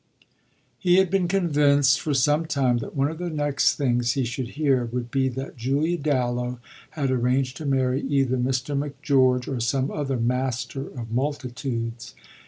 He 0.79 0.95
had 0.95 1.11
been 1.11 1.27
convinced 1.27 2.01
for 2.01 2.15
some 2.15 2.47
time 2.47 2.79
that 2.79 2.95
one 2.95 3.07
of 3.11 3.19
the 3.19 3.29
next 3.29 3.75
things 3.75 4.13
he 4.13 4.23
should 4.25 4.47
hear 4.57 4.85
would 4.85 5.11
be 5.11 5.29
that 5.29 5.57
Julia 5.57 5.95
Dallow 5.99 6.57
had 6.89 7.11
arranged 7.11 7.55
to 7.57 7.67
marry 7.67 8.01
either 8.01 8.37
Mr. 8.37 8.75
Macgeorge 8.75 9.47
or 9.47 9.59
some 9.59 9.91
other 9.91 10.17
master 10.17 10.87
of 10.87 11.11
multitudes. 11.11 12.15